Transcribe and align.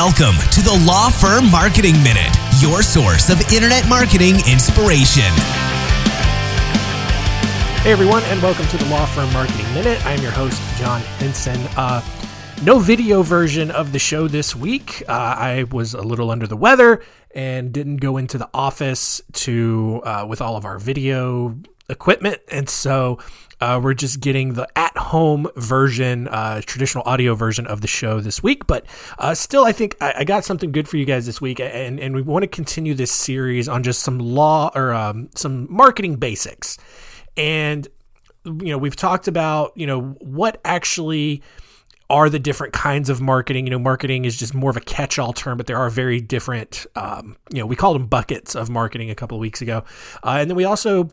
Welcome 0.00 0.36
to 0.52 0.62
the 0.62 0.82
Law 0.86 1.10
Firm 1.10 1.50
Marketing 1.50 1.92
Minute, 2.02 2.34
your 2.58 2.80
source 2.80 3.28
of 3.28 3.38
internet 3.52 3.86
marketing 3.86 4.36
inspiration. 4.50 5.30
Hey 7.82 7.92
everyone, 7.92 8.22
and 8.22 8.42
welcome 8.42 8.66
to 8.68 8.78
the 8.78 8.86
Law 8.86 9.04
Firm 9.04 9.30
Marketing 9.34 9.66
Minute. 9.74 10.02
I'm 10.06 10.22
your 10.22 10.30
host, 10.30 10.58
John 10.78 11.02
Henson. 11.02 11.60
Uh, 11.76 12.00
no 12.62 12.78
video 12.78 13.20
version 13.20 13.70
of 13.70 13.92
the 13.92 13.98
show 13.98 14.26
this 14.26 14.56
week. 14.56 15.02
Uh, 15.06 15.12
I 15.12 15.64
was 15.64 15.92
a 15.92 16.00
little 16.00 16.30
under 16.30 16.46
the 16.46 16.56
weather 16.56 17.02
and 17.32 17.70
didn't 17.70 17.98
go 17.98 18.16
into 18.16 18.38
the 18.38 18.48
office 18.54 19.20
to 19.34 20.00
uh, 20.04 20.24
with 20.26 20.40
all 20.40 20.56
of 20.56 20.64
our 20.64 20.78
video 20.78 21.58
equipment, 21.90 22.40
and 22.48 22.70
so 22.70 23.18
uh, 23.60 23.78
we're 23.82 23.92
just 23.92 24.20
getting 24.20 24.54
the 24.54 24.66
at-home 25.10 25.48
version, 25.56 26.28
uh, 26.28 26.60
traditional 26.64 27.02
audio 27.04 27.34
version 27.34 27.66
of 27.66 27.80
the 27.80 27.88
show 27.88 28.20
this 28.20 28.44
week. 28.44 28.66
But 28.68 28.86
uh, 29.18 29.34
still, 29.34 29.64
I 29.64 29.72
think 29.72 29.96
I, 30.00 30.14
I, 30.18 30.24
got 30.24 30.44
something 30.44 30.70
good 30.70 30.88
for 30.88 30.98
you 30.98 31.04
guys 31.04 31.26
this 31.26 31.40
week, 31.40 31.58
and 31.58 31.98
and 31.98 32.14
we 32.14 32.22
want 32.22 32.44
to 32.44 32.46
continue 32.46 32.94
this 32.94 33.10
series 33.10 33.68
on 33.68 33.82
just 33.82 34.02
some 34.02 34.20
law 34.20 34.70
or 34.72 34.94
um, 34.94 35.28
some 35.34 35.66
marketing 35.68 36.14
basics, 36.16 36.78
and 37.36 37.88
you 38.44 38.66
know 38.66 38.78
we've 38.78 38.94
talked 38.94 39.26
about 39.26 39.72
you 39.74 39.86
know 39.86 40.00
what 40.20 40.60
actually 40.64 41.42
are 42.08 42.30
the 42.30 42.38
different 42.38 42.72
kinds 42.72 43.10
of 43.10 43.20
marketing. 43.20 43.66
You 43.66 43.70
know, 43.70 43.80
marketing 43.80 44.26
is 44.26 44.36
just 44.36 44.54
more 44.54 44.70
of 44.70 44.76
a 44.76 44.80
catch-all 44.80 45.32
term, 45.32 45.56
but 45.56 45.66
there 45.66 45.76
are 45.76 45.90
very 45.90 46.20
different. 46.20 46.86
Um, 46.94 47.36
you 47.52 47.58
know, 47.58 47.66
we 47.66 47.74
called 47.74 47.96
them 47.96 48.06
buckets 48.06 48.54
of 48.54 48.70
marketing 48.70 49.10
a 49.10 49.16
couple 49.16 49.36
of 49.36 49.40
weeks 49.40 49.60
ago, 49.60 49.82
uh, 50.22 50.38
and 50.38 50.48
then 50.48 50.56
we 50.56 50.64
also 50.64 51.10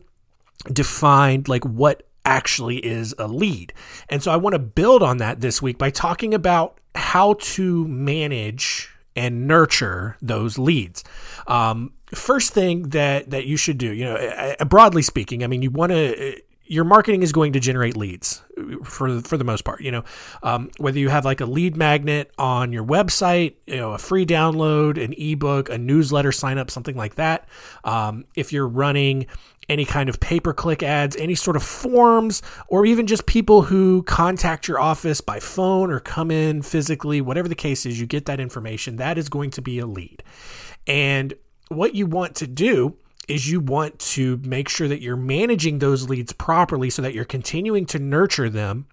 defined 0.72 1.48
like 1.48 1.64
what 1.64 2.07
actually 2.28 2.76
is 2.76 3.14
a 3.18 3.26
lead. 3.26 3.72
And 4.10 4.22
so 4.22 4.30
I 4.30 4.36
want 4.36 4.52
to 4.52 4.58
build 4.58 5.02
on 5.02 5.16
that 5.16 5.40
this 5.40 5.62
week 5.62 5.78
by 5.78 5.90
talking 5.90 6.34
about 6.34 6.78
how 6.94 7.34
to 7.40 7.88
manage 7.88 8.90
and 9.16 9.48
nurture 9.48 10.16
those 10.20 10.58
leads. 10.58 11.02
Um, 11.46 11.92
first 12.14 12.52
thing 12.52 12.90
that 12.90 13.30
that 13.30 13.46
you 13.46 13.56
should 13.56 13.78
do, 13.78 13.92
you 13.92 14.04
know, 14.04 14.54
broadly 14.68 15.02
speaking, 15.02 15.42
I 15.42 15.46
mean, 15.46 15.62
you 15.62 15.70
want 15.70 15.92
to 15.92 16.40
your 16.70 16.84
marketing 16.84 17.22
is 17.22 17.32
going 17.32 17.54
to 17.54 17.60
generate 17.60 17.96
leads 17.96 18.42
for 18.84 19.20
for 19.22 19.36
the 19.38 19.44
most 19.44 19.64
part. 19.64 19.80
You 19.80 19.90
know, 19.90 20.04
um, 20.42 20.70
whether 20.76 20.98
you 20.98 21.08
have 21.08 21.24
like 21.24 21.40
a 21.40 21.46
lead 21.46 21.76
magnet 21.76 22.30
on 22.38 22.72
your 22.72 22.84
website, 22.84 23.54
you 23.66 23.76
know, 23.76 23.92
a 23.92 23.98
free 23.98 24.26
download, 24.26 25.02
an 25.02 25.14
ebook, 25.14 25.70
a 25.70 25.78
newsletter 25.78 26.30
sign 26.30 26.58
up, 26.58 26.70
something 26.70 26.96
like 26.96 27.14
that. 27.14 27.48
Um, 27.84 28.26
if 28.36 28.52
you're 28.52 28.68
running 28.68 29.26
any 29.68 29.84
kind 29.84 30.08
of 30.08 30.20
pay 30.20 30.40
per 30.40 30.52
click 30.52 30.82
ads, 30.82 31.16
any 31.16 31.34
sort 31.34 31.56
of 31.56 31.62
forms, 31.62 32.42
or 32.68 32.86
even 32.86 33.06
just 33.06 33.26
people 33.26 33.62
who 33.62 34.02
contact 34.04 34.66
your 34.66 34.80
office 34.80 35.20
by 35.20 35.40
phone 35.40 35.90
or 35.90 36.00
come 36.00 36.30
in 36.30 36.62
physically, 36.62 37.20
whatever 37.20 37.48
the 37.48 37.54
case 37.54 37.84
is, 37.84 38.00
you 38.00 38.06
get 38.06 38.26
that 38.26 38.40
information. 38.40 38.96
That 38.96 39.18
is 39.18 39.28
going 39.28 39.50
to 39.52 39.62
be 39.62 39.78
a 39.78 39.86
lead. 39.86 40.22
And 40.86 41.34
what 41.68 41.94
you 41.94 42.06
want 42.06 42.34
to 42.36 42.46
do 42.46 42.96
is 43.28 43.50
you 43.50 43.60
want 43.60 43.98
to 43.98 44.40
make 44.42 44.68
sure 44.68 44.88
that 44.88 45.02
you're 45.02 45.16
managing 45.16 45.78
those 45.78 46.08
leads 46.08 46.32
properly 46.32 46.88
so 46.88 47.02
that 47.02 47.12
you're 47.12 47.26
continuing 47.26 47.84
to 47.86 47.98
nurture 47.98 48.48
them 48.48 48.86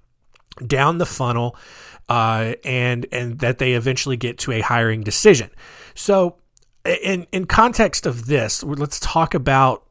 down 0.68 0.98
the 0.98 1.06
funnel 1.06 1.56
uh, 2.09 2.53
and 2.64 3.08
and 3.12 3.40
that 3.40 3.58
they 3.58 3.73
eventually 3.73 4.18
get 4.18 4.38
to 4.38 4.52
a 4.52 4.62
hiring 4.62 5.02
decision. 5.02 5.50
So 5.96 6.38
in 6.86 7.26
in 7.31 7.46
context 7.46 8.06
of 8.06 8.28
this, 8.28 8.62
let's 8.64 9.00
talk 9.00 9.34
about 9.34 9.84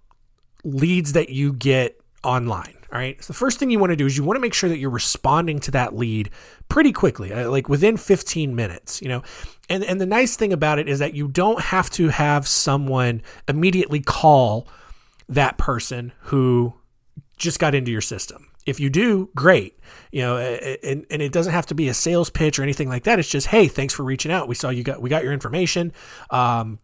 leads 0.65 1.12
that 1.12 1.29
you 1.31 1.53
get 1.53 2.01
online. 2.23 2.75
All 2.93 2.98
right. 2.98 3.23
So 3.23 3.33
the 3.33 3.39
first 3.39 3.59
thing 3.59 3.70
you 3.70 3.79
want 3.79 3.91
to 3.91 3.97
do 3.97 4.07
is 4.07 4.17
you 4.17 4.23
want 4.23 4.37
to 4.37 4.41
make 4.41 4.55
sure 4.55 4.69
that 4.69 4.79
you're 4.79 4.89
responding 4.89 5.59
to 5.61 5.71
that 5.73 5.97
lead 5.97 6.31
pretty 6.69 6.93
quickly, 6.93 7.33
uh, 7.33 7.50
like 7.50 7.69
within 7.69 7.97
15 7.97 8.55
minutes, 8.55 9.03
you 9.03 9.09
know. 9.09 9.22
And 9.69 9.83
and 9.83 10.00
the 10.00 10.06
nice 10.06 10.37
thing 10.37 10.53
about 10.53 10.78
it 10.78 10.88
is 10.88 11.00
that 11.00 11.15
you 11.15 11.27
don't 11.27 11.61
have 11.61 11.91
to 11.91 12.09
have 12.09 12.47
someone 12.47 13.22
immediately 13.49 14.00
call 14.00 14.69
that 15.28 15.59
person 15.59 16.12
who 16.21 16.75
just 17.37 17.59
got 17.59 17.75
into 17.75 17.91
your 17.91 18.00
system. 18.00 18.49
If 18.67 18.81
you 18.81 18.88
do, 18.88 19.28
great. 19.34 19.78
You 20.11 20.22
know, 20.22 20.38
and, 20.38 21.05
and 21.11 21.21
it 21.21 21.33
doesn't 21.33 21.53
have 21.53 21.67
to 21.67 21.75
be 21.75 21.88
a 21.88 21.94
sales 21.94 22.31
pitch 22.31 22.59
or 22.59 22.62
anything 22.62 22.88
like 22.88 23.05
that. 23.05 23.19
It's 23.19 23.28
just, 23.28 23.49
hey, 23.49 23.69
thanks 23.69 23.93
for 23.93 24.05
reaching 24.05 24.33
out. 24.33 24.49
We 24.49 24.55
saw 24.55 24.71
you 24.71 24.83
got 24.83 25.03
we 25.03 25.11
got 25.11 25.22
your 25.22 25.33
information. 25.33 25.93
Um, 26.31 26.78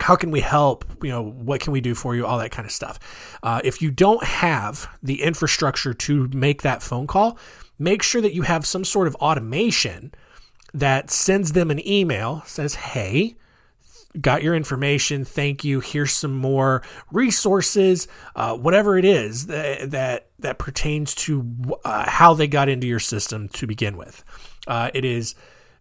how 0.00 0.16
can 0.16 0.30
we 0.30 0.40
help 0.40 0.84
you 1.02 1.10
know 1.10 1.22
what 1.22 1.60
can 1.60 1.72
we 1.72 1.80
do 1.80 1.94
for 1.94 2.14
you 2.14 2.26
all 2.26 2.38
that 2.38 2.50
kind 2.50 2.66
of 2.66 2.72
stuff. 2.72 2.98
Uh, 3.42 3.60
if 3.64 3.80
you 3.82 3.90
don't 3.90 4.24
have 4.24 4.88
the 5.02 5.22
infrastructure 5.22 5.94
to 5.94 6.28
make 6.28 6.62
that 6.62 6.82
phone 6.82 7.06
call 7.06 7.38
make 7.78 8.02
sure 8.02 8.20
that 8.20 8.34
you 8.34 8.42
have 8.42 8.66
some 8.66 8.84
sort 8.84 9.06
of 9.06 9.14
automation 9.16 10.12
that 10.72 11.10
sends 11.10 11.52
them 11.52 11.70
an 11.70 11.86
email 11.86 12.42
says 12.46 12.74
hey 12.74 13.36
got 14.20 14.42
your 14.42 14.54
information 14.54 15.24
thank 15.24 15.62
you 15.62 15.80
here's 15.80 16.12
some 16.12 16.34
more 16.34 16.82
resources 17.12 18.08
uh, 18.34 18.56
whatever 18.56 18.96
it 18.96 19.04
is 19.04 19.46
that 19.46 19.90
that, 19.90 20.28
that 20.38 20.58
pertains 20.58 21.14
to 21.14 21.44
uh, 21.84 22.08
how 22.08 22.34
they 22.34 22.46
got 22.46 22.68
into 22.68 22.86
your 22.86 23.00
system 23.00 23.48
to 23.48 23.66
begin 23.66 23.96
with. 23.96 24.24
Uh, 24.66 24.90
it 24.94 25.04
is 25.04 25.34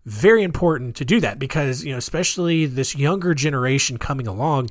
very 0.05 0.43
important 0.43 0.95
to 0.97 1.05
do 1.05 1.19
that 1.19 1.39
because, 1.39 1.83
you 1.83 1.91
know, 1.91 1.97
especially 1.97 2.65
this 2.65 2.95
younger 2.95 3.33
generation 3.33 3.97
coming 3.97 4.27
along, 4.27 4.69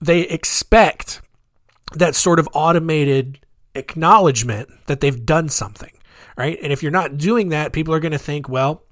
they 0.00 0.20
expect 0.22 1.20
that 1.94 2.14
sort 2.14 2.38
of 2.38 2.48
automated 2.52 3.40
acknowledgement 3.74 4.68
that 4.86 5.00
they've 5.00 5.24
done 5.26 5.48
something, 5.48 5.92
right? 6.36 6.58
And 6.62 6.72
if 6.72 6.82
you're 6.82 6.92
not 6.92 7.18
doing 7.18 7.48
that, 7.50 7.72
people 7.72 7.92
are 7.94 8.00
going 8.00 8.12
to 8.12 8.18
think, 8.18 8.48
well, 8.48 8.84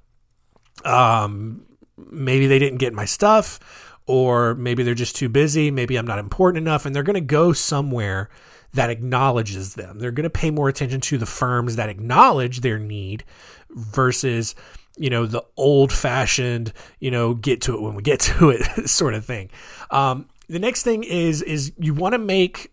um, 0.83 1.65
maybe 1.97 2.47
they 2.47 2.59
didn't 2.59 2.79
get 2.79 2.93
my 2.93 3.05
stuff, 3.05 3.59
or 4.07 4.55
maybe 4.55 4.83
they're 4.83 4.93
just 4.93 5.15
too 5.15 5.29
busy, 5.29 5.71
maybe 5.71 5.95
I'm 5.95 6.07
not 6.07 6.19
important 6.19 6.61
enough, 6.61 6.85
and 6.85 6.95
they're 6.95 7.03
going 7.03 7.13
to 7.13 7.21
go 7.21 7.53
somewhere 7.53 8.29
that 8.73 8.89
acknowledges 8.89 9.75
them. 9.75 9.99
They're 9.99 10.11
going 10.11 10.23
to 10.23 10.29
pay 10.29 10.49
more 10.49 10.69
attention 10.69 11.01
to 11.01 11.17
the 11.17 11.25
firms 11.25 11.75
that 11.75 11.89
acknowledge 11.89 12.61
their 12.61 12.79
need 12.79 13.23
versus 13.69 14.55
you 14.97 15.09
know, 15.09 15.25
the 15.25 15.43
old 15.57 15.91
fashioned, 15.91 16.73
you 16.99 17.11
know, 17.11 17.33
get 17.33 17.61
to 17.61 17.75
it 17.75 17.81
when 17.81 17.95
we 17.95 18.03
get 18.03 18.19
to 18.21 18.49
it 18.49 18.89
sort 18.89 19.13
of 19.13 19.25
thing. 19.25 19.49
Um, 19.89 20.27
the 20.47 20.59
next 20.59 20.83
thing 20.83 21.03
is 21.03 21.41
is 21.41 21.71
you 21.77 21.93
want 21.93 22.13
to 22.13 22.19
make 22.19 22.71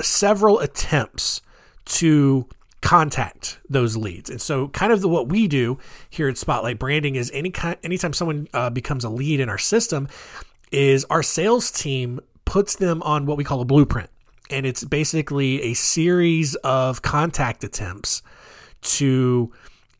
several 0.00 0.60
attempts 0.60 1.40
to 1.84 2.48
contact 2.84 3.58
those 3.68 3.96
leads. 3.96 4.28
And 4.28 4.40
so 4.40 4.68
kind 4.68 4.92
of 4.92 5.00
the, 5.00 5.08
what 5.08 5.28
we 5.28 5.48
do 5.48 5.78
here 6.10 6.28
at 6.28 6.36
Spotlight 6.36 6.78
Branding 6.78 7.16
is 7.16 7.30
any 7.32 7.50
kind, 7.50 7.78
anytime 7.82 8.12
someone 8.12 8.46
uh, 8.52 8.68
becomes 8.68 9.04
a 9.04 9.08
lead 9.08 9.40
in 9.40 9.48
our 9.48 9.58
system 9.58 10.06
is 10.70 11.06
our 11.06 11.22
sales 11.22 11.70
team 11.70 12.20
puts 12.44 12.76
them 12.76 13.02
on 13.02 13.24
what 13.24 13.38
we 13.38 13.44
call 13.44 13.62
a 13.62 13.64
blueprint. 13.64 14.10
And 14.50 14.66
it's 14.66 14.84
basically 14.84 15.62
a 15.62 15.74
series 15.74 16.56
of 16.56 17.00
contact 17.00 17.64
attempts 17.64 18.22
to 18.82 19.50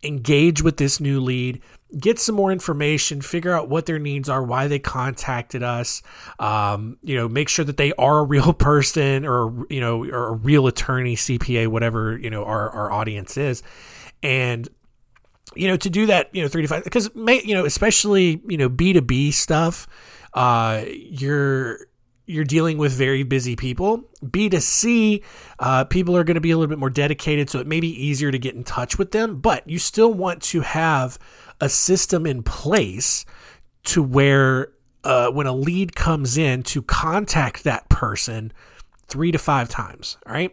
engage 0.04 0.62
with 0.62 0.76
this 0.76 1.00
new 1.00 1.20
lead, 1.20 1.60
get 1.98 2.18
some 2.18 2.34
more 2.34 2.52
information, 2.52 3.20
figure 3.20 3.52
out 3.52 3.68
what 3.68 3.86
their 3.86 3.98
needs 3.98 4.28
are, 4.28 4.42
why 4.42 4.66
they 4.68 4.78
contacted 4.78 5.62
us, 5.62 6.02
um, 6.38 6.98
you 7.02 7.16
know, 7.16 7.28
make 7.28 7.48
sure 7.48 7.64
that 7.64 7.76
they 7.76 7.92
are 7.94 8.18
a 8.18 8.24
real 8.24 8.52
person 8.52 9.24
or, 9.24 9.66
you 9.70 9.80
know, 9.80 10.04
or 10.04 10.28
a 10.28 10.32
real 10.32 10.66
attorney, 10.66 11.16
CPA, 11.16 11.68
whatever, 11.68 12.18
you 12.18 12.30
know, 12.30 12.44
our, 12.44 12.70
our 12.70 12.92
audience 12.92 13.36
is. 13.36 13.62
And, 14.22 14.68
you 15.54 15.68
know, 15.68 15.76
to 15.76 15.90
do 15.90 16.06
that, 16.06 16.34
you 16.34 16.42
know, 16.42 16.48
three 16.48 16.62
to 16.62 16.68
five, 16.68 16.84
because, 16.84 17.10
you 17.14 17.54
know, 17.54 17.64
especially, 17.64 18.42
you 18.46 18.56
know, 18.56 18.68
B2B 18.68 19.32
stuff, 19.32 19.86
uh, 20.34 20.84
you're, 20.88 21.86
you're 22.26 22.44
dealing 22.44 22.78
with 22.78 22.92
very 22.92 23.22
busy 23.22 23.54
people. 23.54 24.04
B2C, 24.24 25.22
uh, 25.58 25.84
people 25.84 26.16
are 26.16 26.24
going 26.24 26.36
to 26.36 26.40
be 26.40 26.50
a 26.50 26.56
little 26.56 26.70
bit 26.70 26.78
more 26.78 26.90
dedicated, 26.90 27.50
so 27.50 27.58
it 27.58 27.66
may 27.66 27.80
be 27.80 27.88
easier 27.88 28.30
to 28.30 28.38
get 28.38 28.54
in 28.54 28.64
touch 28.64 28.98
with 28.98 29.12
them, 29.12 29.40
but 29.40 29.68
you 29.68 29.78
still 29.78 30.12
want 30.12 30.42
to 30.42 30.60
have 30.62 31.18
a 31.60 31.68
system 31.68 32.26
in 32.26 32.42
place 32.42 33.24
to 33.84 34.02
where 34.02 34.72
uh, 35.04 35.30
when 35.30 35.46
a 35.46 35.52
lead 35.52 35.94
comes 35.94 36.38
in 36.38 36.62
to 36.62 36.82
contact 36.82 37.64
that 37.64 37.88
person 37.90 38.52
three 39.06 39.30
to 39.30 39.38
five 39.38 39.68
times. 39.68 40.16
All 40.26 40.32
right. 40.32 40.50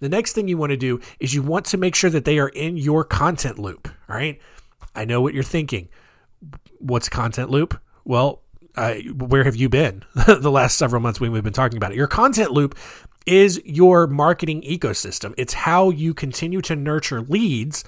The 0.00 0.08
next 0.08 0.32
thing 0.32 0.48
you 0.48 0.58
want 0.58 0.70
to 0.70 0.76
do 0.76 1.00
is 1.20 1.32
you 1.32 1.42
want 1.42 1.64
to 1.66 1.78
make 1.78 1.94
sure 1.94 2.10
that 2.10 2.24
they 2.24 2.38
are 2.38 2.48
in 2.48 2.76
your 2.76 3.04
content 3.04 3.58
loop. 3.58 3.88
All 4.08 4.16
right. 4.16 4.40
I 4.94 5.04
know 5.04 5.20
what 5.20 5.32
you're 5.32 5.42
thinking. 5.42 5.88
What's 6.78 7.08
content 7.08 7.50
loop? 7.50 7.80
Well, 8.04 8.42
uh, 8.76 8.94
where 8.94 9.44
have 9.44 9.56
you 9.56 9.68
been 9.68 10.04
the 10.26 10.50
last 10.50 10.76
several 10.76 11.00
months 11.00 11.20
when 11.20 11.32
we've 11.32 11.44
been 11.44 11.52
talking 11.52 11.76
about 11.76 11.92
it? 11.92 11.96
Your 11.96 12.06
content 12.06 12.52
loop 12.52 12.76
is 13.26 13.60
your 13.64 14.06
marketing 14.06 14.62
ecosystem. 14.62 15.34
It's 15.36 15.54
how 15.54 15.90
you 15.90 16.12
continue 16.12 16.60
to 16.62 16.76
nurture 16.76 17.22
leads 17.22 17.84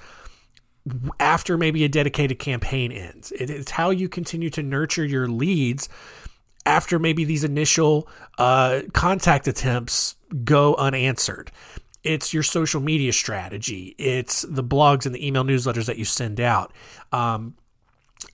after 1.19 1.57
maybe 1.57 1.83
a 1.83 1.89
dedicated 1.89 2.39
campaign 2.39 2.91
ends. 2.91 3.31
It's 3.33 3.71
how 3.71 3.89
you 3.89 4.07
continue 4.09 4.49
to 4.51 4.63
nurture 4.63 5.05
your 5.05 5.27
leads 5.27 5.89
after 6.65 6.99
maybe 6.99 7.23
these 7.23 7.43
initial 7.43 8.07
uh, 8.37 8.81
contact 8.93 9.47
attempts 9.47 10.15
go 10.43 10.75
unanswered. 10.75 11.51
It's 12.03 12.33
your 12.33 12.43
social 12.43 12.81
media 12.81 13.11
strategy. 13.11 13.95
It's 13.97 14.43
the 14.43 14.63
blogs 14.63 15.05
and 15.05 15.13
the 15.13 15.25
email 15.25 15.43
newsletters 15.43 15.85
that 15.85 15.97
you 15.97 16.05
send 16.05 16.39
out. 16.39 16.73
Um, 17.11 17.55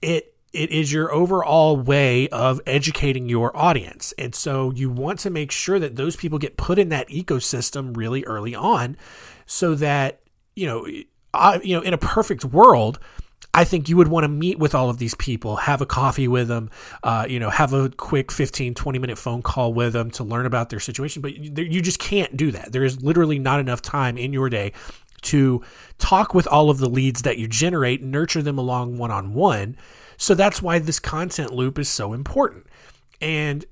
it 0.01 0.32
it 0.53 0.69
is 0.69 0.93
your 0.93 1.11
overall 1.11 1.75
way 1.75 2.29
of 2.29 2.61
educating 2.67 3.27
your 3.27 3.55
audience. 3.57 4.13
And 4.19 4.35
so 4.35 4.71
you 4.71 4.89
want 4.89 5.19
to 5.19 5.31
make 5.31 5.51
sure 5.51 5.79
that 5.79 5.95
those 5.95 6.15
people 6.15 6.37
get 6.37 6.57
put 6.57 6.77
in 6.77 6.89
that 6.89 7.09
ecosystem 7.09 7.97
really 7.97 8.23
early 8.25 8.53
on 8.53 8.95
so 9.47 9.73
that, 9.75 10.21
you 10.55 10.67
know, 10.67 10.87
uh, 11.33 11.59
you 11.63 11.75
know, 11.75 11.81
in 11.81 11.93
a 11.93 11.97
perfect 11.97 12.45
world, 12.45 12.99
I 13.55 13.63
think 13.65 13.89
you 13.89 13.97
would 13.97 14.07
want 14.07 14.23
to 14.23 14.29
meet 14.29 14.57
with 14.57 14.73
all 14.73 14.89
of 14.89 14.97
these 14.97 15.15
people, 15.15 15.57
have 15.57 15.81
a 15.81 15.85
coffee 15.85 16.27
with 16.27 16.47
them, 16.47 16.69
uh, 17.03 17.25
you 17.27 17.39
know, 17.39 17.49
have 17.49 17.73
a 17.73 17.89
quick 17.89 18.31
15, 18.31 18.73
20 18.73 18.99
minute 18.99 19.17
phone 19.17 19.41
call 19.41 19.73
with 19.73 19.93
them 19.93 20.09
to 20.11 20.23
learn 20.23 20.45
about 20.45 20.69
their 20.69 20.79
situation. 20.79 21.21
But 21.21 21.35
you 21.35 21.81
just 21.81 21.99
can't 21.99 22.35
do 22.37 22.51
that. 22.51 22.71
There 22.71 22.83
is 22.83 23.03
literally 23.03 23.39
not 23.39 23.59
enough 23.59 23.81
time 23.81 24.17
in 24.17 24.33
your 24.33 24.49
day 24.49 24.73
to 25.23 25.61
talk 25.97 26.33
with 26.33 26.47
all 26.47 26.69
of 26.69 26.77
the 26.77 26.89
leads 26.89 27.23
that 27.23 27.37
you 27.37 27.47
generate, 27.47 28.01
nurture 28.01 28.41
them 28.41 28.57
along 28.57 28.97
one 28.97 29.11
on 29.11 29.33
one 29.33 29.77
so 30.17 30.35
that's 30.35 30.61
why 30.61 30.79
this 30.79 30.99
content 30.99 31.53
loop 31.53 31.77
is 31.79 31.89
so 31.89 32.13
important. 32.13 32.67
And 33.21 33.65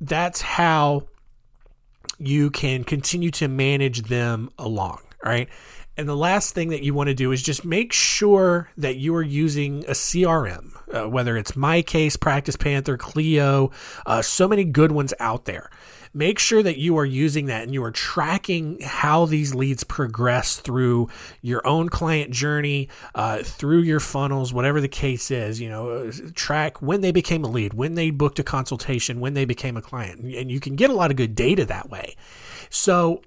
that's 0.00 0.40
how 0.40 1.08
you 2.18 2.50
can 2.50 2.84
continue 2.84 3.30
to 3.32 3.48
manage 3.48 4.02
them 4.02 4.50
along. 4.58 5.00
Right. 5.22 5.48
And 6.00 6.08
the 6.08 6.16
last 6.16 6.54
thing 6.54 6.70
that 6.70 6.82
you 6.82 6.94
want 6.94 7.08
to 7.08 7.14
do 7.14 7.30
is 7.30 7.42
just 7.42 7.62
make 7.62 7.92
sure 7.92 8.70
that 8.78 8.96
you 8.96 9.14
are 9.14 9.22
using 9.22 9.84
a 9.84 9.92
CRM, 9.92 10.72
uh, 10.94 11.08
whether 11.08 11.36
it's 11.36 11.52
MyCase, 11.52 12.18
Practice 12.18 12.56
Panther, 12.56 12.96
Clio, 12.96 13.70
uh, 14.06 14.22
so 14.22 14.48
many 14.48 14.64
good 14.64 14.92
ones 14.92 15.12
out 15.20 15.44
there 15.44 15.70
make 16.12 16.38
sure 16.38 16.62
that 16.62 16.76
you 16.76 16.96
are 16.98 17.04
using 17.04 17.46
that 17.46 17.62
and 17.62 17.72
you 17.72 17.84
are 17.84 17.90
tracking 17.90 18.80
how 18.82 19.26
these 19.26 19.54
leads 19.54 19.84
progress 19.84 20.56
through 20.56 21.08
your 21.40 21.64
own 21.66 21.88
client 21.88 22.32
journey, 22.32 22.88
uh, 23.14 23.38
through 23.42 23.80
your 23.80 24.00
funnels, 24.00 24.52
whatever 24.52 24.80
the 24.80 24.88
case 24.88 25.30
is. 25.30 25.60
You 25.60 25.68
know, 25.68 26.10
track 26.34 26.82
when 26.82 27.00
they 27.00 27.12
became 27.12 27.44
a 27.44 27.48
lead, 27.48 27.74
when 27.74 27.94
they 27.94 28.10
booked 28.10 28.38
a 28.38 28.42
consultation, 28.42 29.20
when 29.20 29.34
they 29.34 29.44
became 29.44 29.76
a 29.76 29.82
client, 29.82 30.20
and 30.20 30.50
you 30.50 30.60
can 30.60 30.74
get 30.74 30.90
a 30.90 30.94
lot 30.94 31.10
of 31.10 31.16
good 31.16 31.34
data 31.34 31.64
that 31.66 31.90
way. 31.90 32.16
So 32.70 33.22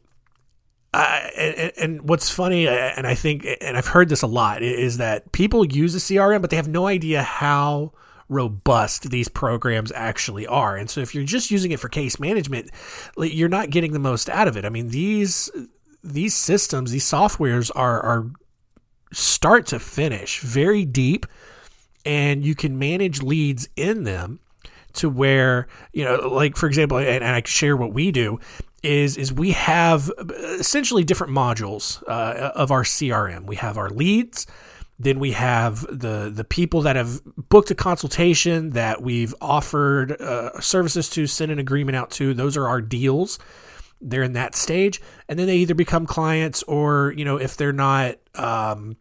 and, 0.93 1.71
and, 1.77 2.09
what's 2.09 2.29
funny, 2.29 2.67
and 2.67 3.07
I 3.07 3.15
think, 3.15 3.47
and 3.61 3.75
I've 3.77 3.87
heard 3.87 4.09
this 4.09 4.21
a 4.21 4.27
lot, 4.27 4.61
is 4.61 4.97
that 4.97 5.31
people 5.31 5.65
use 5.65 5.95
a 5.95 5.97
CRM, 5.97 6.41
but 6.41 6.49
they 6.49 6.55
have 6.55 6.67
no 6.67 6.85
idea 6.85 7.23
how 7.23 7.93
robust 8.29 9.09
these 9.09 9.27
programs 9.27 9.91
actually 9.93 10.45
are. 10.45 10.77
And 10.77 10.89
so 10.89 11.01
if 11.01 11.15
you're 11.15 11.23
just 11.23 11.51
using 11.51 11.71
it 11.71 11.79
for 11.79 11.89
case 11.89 12.19
management, 12.19 12.69
you're 13.17 13.49
not 13.49 13.69
getting 13.69 13.93
the 13.93 13.99
most 13.99 14.29
out 14.29 14.47
of 14.47 14.55
it. 14.57 14.65
I 14.65 14.69
mean, 14.69 14.89
these 14.89 15.49
these 16.03 16.35
systems, 16.35 16.91
these 16.91 17.05
softwares 17.05 17.71
are 17.75 18.01
are 18.01 18.31
start 19.11 19.67
to 19.67 19.79
finish 19.79 20.39
very 20.39 20.85
deep 20.85 21.25
and 22.05 22.43
you 22.43 22.55
can 22.55 22.77
manage 22.77 23.21
leads 23.21 23.69
in 23.75 24.03
them 24.03 24.39
to 24.93 25.09
where, 25.09 25.67
you 25.91 26.03
know, 26.03 26.27
like 26.27 26.57
for 26.57 26.67
example, 26.67 26.97
and, 26.97 27.07
and 27.07 27.25
I 27.25 27.41
share 27.45 27.77
what 27.77 27.93
we 27.93 28.11
do 28.11 28.39
is 28.83 29.17
is 29.17 29.33
we 29.33 29.51
have 29.51 30.11
essentially 30.59 31.03
different 31.03 31.33
modules 31.33 32.03
uh, 32.07 32.51
of 32.53 32.71
our 32.71 32.83
CRM. 32.83 33.45
We 33.45 33.55
have 33.55 33.77
our 33.77 33.89
leads, 33.89 34.45
then 34.99 35.19
we 35.19 35.31
have 35.31 35.81
the 35.81 36.31
the 36.33 36.43
people 36.43 36.81
that 36.81 36.95
have 36.95 37.21
booked 37.49 37.71
a 37.71 37.75
consultation 37.75 38.71
that 38.71 39.01
we've 39.01 39.33
offered 39.41 40.13
uh, 40.21 40.59
services 40.59 41.09
to, 41.11 41.25
send 41.27 41.51
an 41.51 41.59
agreement 41.59 41.95
out 41.95 42.11
to. 42.11 42.33
Those 42.33 42.55
are 42.57 42.67
our 42.67 42.81
deals. 42.81 43.39
They're 43.99 44.23
in 44.23 44.33
that 44.33 44.55
stage, 44.55 45.01
and 45.27 45.39
then 45.39 45.47
they 45.47 45.57
either 45.57 45.75
become 45.75 46.05
clients 46.05 46.61
or 46.63 47.13
you 47.17 47.25
know 47.25 47.37
if 47.37 47.57
they're 47.57 47.73
not, 47.73 48.15
um, 48.35 48.97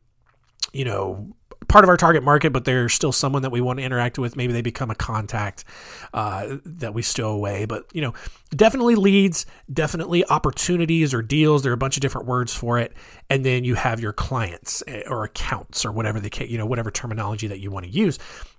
you 0.73 0.85
know, 0.85 1.35
part 1.73 1.85
of 1.85 1.89
our 1.89 1.97
target 1.97 2.23
market, 2.23 2.53
but 2.53 2.67
they're 2.67 2.91
still 2.91 3.13
someone 3.13 3.41
that 3.43 3.51
we 3.51 3.63
want 3.63 3.79
to 3.79 3.83
interact 3.83 4.19
with. 4.19 4.37
Maybe 4.37 4.53
they 4.53 4.61
become 4.61 4.91
a 4.91 4.95
contact 4.95 5.65
uh, 6.13 6.59
that 6.67 6.93
we 6.93 7.01
stow 7.01 7.31
away. 7.31 7.65
But 7.65 7.87
you 7.95 8.03
know, 8.03 8.13
definitely 8.55 8.95
leads, 8.95 9.47
definitely 9.73 10.25
opportunities 10.27 11.15
or 11.15 11.23
deals. 11.23 11.63
There 11.63 11.73
are 11.73 11.75
a 11.75 11.79
bunch 11.79 11.97
of 11.97 12.03
different 12.03 12.27
words 12.27 12.55
for 12.55 12.79
it, 12.79 12.93
and 13.31 13.45
then 13.45 13.65
you 13.65 13.75
have 13.75 14.01
your 14.01 14.13
clients 14.13 14.83
eh, 14.87 15.03
or 15.07 15.25
accounts 15.25 15.87
or 15.87 15.93
whatever 15.93 16.21
the 16.21 16.31
you 16.47 16.59
know 16.59 16.67
whatever 16.67 16.91
terminology 16.91 17.47
that 17.47 17.61
you 17.61 17.71
want 17.71 17.87
to 17.87 17.91
use. 17.91 18.19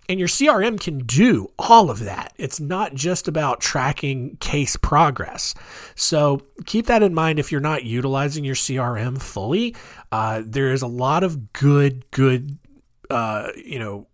And 0.10 0.20
your 0.20 0.28
CRM 0.28 0.82
can 0.82 1.00
do 1.00 1.50
all 1.58 1.90
of 1.90 2.00
that. 2.02 2.34
It's 2.38 2.60
not 2.60 2.94
just 2.94 3.30
about 3.30 3.62
tracking 3.62 4.36
case 4.38 4.76
progress. 4.76 5.56
So 5.96 6.42
keep 6.66 6.88
that 6.88 7.02
in 7.04 7.14
mind 7.14 7.40
if 7.40 7.54
you're 7.54 7.62
not 7.62 7.86
utilizing 7.86 8.44
your 8.44 8.56
CRM 8.56 9.22
fully. 9.22 9.76
Uh, 10.12 10.42
there 10.46 10.74
is 10.74 10.82
a 10.82 10.88
lot 10.88 11.24
of 11.24 11.54
good, 11.54 12.04
good 12.12 12.58
uh, 13.10 13.50
you 13.56 13.80
know, 13.80 14.08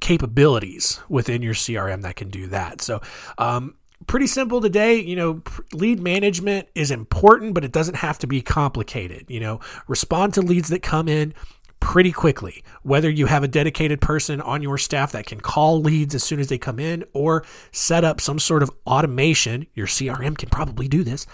capabilities 0.00 1.00
within 1.08 1.42
your 1.42 1.54
CRM 1.54 2.02
that 2.02 2.16
can 2.16 2.28
do 2.30 2.46
that. 2.48 2.80
So, 2.80 3.00
um, 3.38 3.74
pretty 4.06 4.26
simple 4.26 4.60
today. 4.60 4.96
You 4.96 5.16
know, 5.16 5.42
lead 5.72 6.00
management 6.00 6.68
is 6.74 6.90
important, 6.90 7.54
but 7.54 7.64
it 7.64 7.72
doesn't 7.72 7.96
have 7.96 8.18
to 8.20 8.26
be 8.26 8.42
complicated. 8.42 9.26
You 9.28 9.40
know, 9.40 9.60
respond 9.88 10.34
to 10.34 10.42
leads 10.42 10.68
that 10.68 10.82
come 10.82 11.08
in 11.08 11.34
pretty 11.80 12.12
quickly. 12.12 12.62
Whether 12.82 13.10
you 13.10 13.26
have 13.26 13.42
a 13.42 13.48
dedicated 13.48 14.00
person 14.00 14.40
on 14.40 14.62
your 14.62 14.78
staff 14.78 15.12
that 15.12 15.26
can 15.26 15.40
call 15.40 15.80
leads 15.80 16.14
as 16.14 16.22
soon 16.22 16.38
as 16.38 16.48
they 16.48 16.58
come 16.58 16.78
in 16.78 17.04
or 17.12 17.44
set 17.72 18.04
up 18.04 18.20
some 18.20 18.38
sort 18.38 18.62
of 18.62 18.70
automation, 18.86 19.66
your 19.74 19.86
CRM 19.86 20.36
can 20.36 20.50
probably 20.50 20.88
do 20.88 21.02
this, 21.02 21.26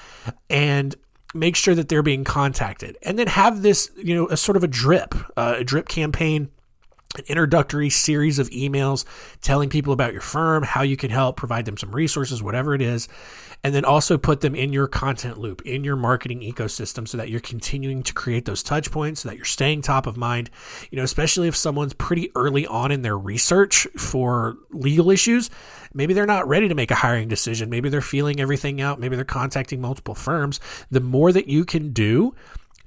and 0.49 0.95
make 1.35 1.57
sure 1.57 1.75
that 1.75 1.89
they're 1.89 2.03
being 2.03 2.25
contacted. 2.25 2.97
And 3.03 3.19
then 3.19 3.27
have 3.27 3.63
this, 3.63 3.91
you 3.97 4.15
know, 4.15 4.29
a 4.29 4.37
sort 4.37 4.57
of 4.57 4.65
a 4.65 4.69
drip, 4.69 5.15
uh, 5.37 5.57
a 5.59 5.65
drip 5.65 5.89
campaign 5.89 6.51
an 7.15 7.25
introductory 7.29 7.89
series 7.89 8.39
of 8.39 8.51
emails 8.51 9.05
telling 9.41 9.69
people 9.69 9.93
about 9.93 10.13
your 10.13 10.21
firm, 10.21 10.63
how 10.63 10.83
you 10.83 10.97
can 10.97 11.11
help, 11.11 11.37
provide 11.37 11.65
them 11.65 11.77
some 11.77 11.95
resources, 11.95 12.43
whatever 12.43 12.75
it 12.75 12.83
is, 12.83 13.09
and 13.65 13.75
then 13.75 13.85
also 13.85 14.19
put 14.19 14.41
them 14.43 14.55
in 14.55 14.73
your 14.73 14.87
content 14.87 15.39
loop, 15.39 15.63
in 15.63 15.83
your 15.83 15.97
marketing 15.97 16.41
ecosystem 16.41 17.09
so 17.09 17.17
that 17.17 17.31
you're 17.31 17.41
continuing 17.41 18.03
to 18.03 18.13
create 18.13 18.45
those 18.45 18.63
touch 18.63 18.91
points, 18.91 19.23
so 19.23 19.29
that 19.29 19.37
you're 19.37 19.45
staying 19.45 19.83
top 19.83 20.07
of 20.07 20.17
mind, 20.17 20.51
you 20.91 20.97
know, 20.97 21.05
especially 21.05 21.49
if 21.49 21.57
someone's 21.57 21.95
pretty 21.95 22.31
early 22.35 22.67
on 22.67 22.93
in 22.93 23.03
their 23.03 23.17
research 23.17 23.87
for 23.97 24.57
legal 24.71 25.11
issues. 25.11 25.49
Maybe 25.95 26.13
they're 26.13 26.27
not 26.27 26.47
ready 26.47 26.69
to 26.69 26.75
make 26.75 26.91
a 26.91 26.97
hiring 26.97 27.29
decision. 27.29 27.71
Maybe 27.71 27.89
they're 27.89 28.03
feeling 28.03 28.41
everything 28.41 28.81
out. 28.81 29.01
Maybe 29.01 29.17
they're 29.17 29.25
contacting 29.25 29.81
multiple 29.81 30.15
firms. 30.15 30.61
The 30.91 31.01
more 31.01 31.33
that 31.33 31.49
you 31.49 31.65
can 31.65 31.93
do, 31.93 32.35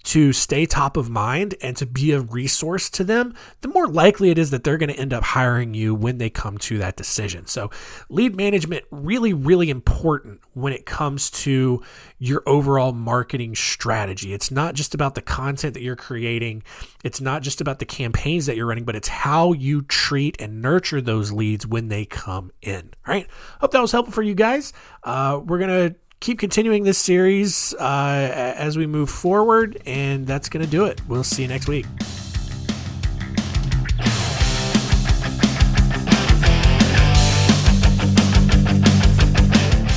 to 0.03 0.33
stay 0.33 0.65
top 0.65 0.97
of 0.97 1.09
mind 1.09 1.55
and 1.61 1.75
to 1.77 1.85
be 1.85 2.11
a 2.11 2.21
resource 2.21 2.89
to 2.91 3.03
them, 3.03 3.33
the 3.61 3.67
more 3.67 3.87
likely 3.87 4.29
it 4.29 4.37
is 4.37 4.51
that 4.51 4.63
they're 4.63 4.77
going 4.77 4.91
to 4.91 4.99
end 4.99 5.13
up 5.13 5.23
hiring 5.23 5.73
you 5.73 5.93
when 5.93 6.17
they 6.17 6.29
come 6.29 6.57
to 6.59 6.77
that 6.77 6.95
decision. 6.95 7.45
So, 7.47 7.69
lead 8.09 8.35
management 8.35 8.85
really 8.91 9.33
really 9.33 9.69
important 9.69 10.41
when 10.53 10.73
it 10.73 10.85
comes 10.85 11.29
to 11.31 11.83
your 12.17 12.43
overall 12.45 12.91
marketing 12.91 13.55
strategy. 13.55 14.33
It's 14.33 14.51
not 14.51 14.75
just 14.75 14.93
about 14.93 15.15
the 15.15 15.21
content 15.21 15.73
that 15.73 15.83
you're 15.83 15.95
creating, 15.95 16.63
it's 17.03 17.21
not 17.21 17.41
just 17.41 17.61
about 17.61 17.79
the 17.79 17.85
campaigns 17.85 18.45
that 18.45 18.55
you're 18.55 18.67
running, 18.67 18.85
but 18.85 18.95
it's 18.95 19.07
how 19.07 19.53
you 19.53 19.81
treat 19.83 20.39
and 20.39 20.61
nurture 20.61 21.01
those 21.01 21.31
leads 21.31 21.65
when 21.65 21.87
they 21.87 22.05
come 22.05 22.51
in. 22.61 22.91
All 23.07 23.13
right? 23.13 23.27
Hope 23.61 23.71
that 23.71 23.81
was 23.81 23.91
helpful 23.91 24.13
for 24.13 24.23
you 24.23 24.35
guys. 24.35 24.73
Uh, 25.03 25.39
we're 25.43 25.59
going 25.59 25.91
to 25.91 25.95
keep 26.19 26.39
continuing 26.39 26.83
this 26.83 26.97
series 26.97 27.73
uh, 27.75 28.53
as 28.57 28.77
we 28.77 28.85
move 28.87 29.09
forward, 29.09 29.81
and 29.85 30.27
that's 30.27 30.49
going 30.49 30.63
to 30.63 30.69
do 30.69 30.85
it. 30.85 31.01
We'll 31.07 31.23
see 31.23 31.43
you 31.43 31.47
next 31.47 31.67
week. 31.67 31.85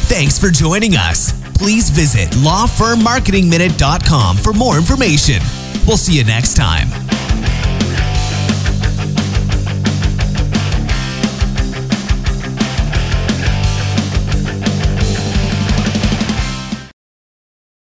Thanks 0.07 0.39
for 0.39 0.51
joining 0.51 0.95
us. 0.95 1.33
Please 1.57 1.89
visit 1.91 2.29
lawfirmmarketingminute.com 2.45 4.37
for 4.37 4.53
more 4.53 4.77
information. 4.77 5.41
We'll 5.87 5.97
see 5.97 6.19
you 6.19 6.25
next 6.25 6.55
time. 6.57 7.02